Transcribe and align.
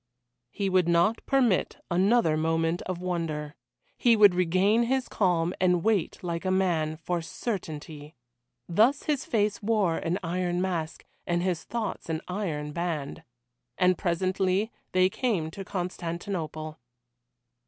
He 0.49 0.67
would 0.67 0.89
not 0.89 1.23
permit 1.27 1.77
another 1.91 2.35
moment 2.35 2.81
of 2.87 2.97
wonder. 2.99 3.53
He 3.99 4.15
would 4.15 4.33
regain 4.33 4.81
his 4.85 5.07
calm 5.07 5.53
and 5.61 5.83
wait 5.83 6.17
like 6.23 6.43
a 6.43 6.49
man 6.49 6.95
for 6.97 7.21
certainty. 7.21 8.15
Thus 8.67 9.03
his 9.03 9.25
face 9.25 9.61
wore 9.61 9.99
an 9.99 10.17
iron 10.23 10.59
mask 10.59 11.05
and 11.27 11.43
his 11.43 11.65
thoughts 11.65 12.09
an 12.09 12.21
iron 12.27 12.71
band. 12.71 13.21
And 13.77 13.95
presently 13.95 14.71
they 14.91 15.07
came 15.07 15.51
to 15.51 15.63
Constantinople. 15.63 16.79